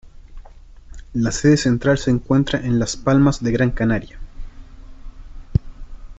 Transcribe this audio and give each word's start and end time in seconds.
La 1.13 1.29
sede 1.31 1.57
central 1.57 1.99
se 1.99 2.09
encuentra 2.09 2.59
en 2.59 2.79
Las 2.79 2.97
Palmas 2.97 3.43
de 3.43 3.51
Gran 3.51 3.69
Canaria. 3.69 4.17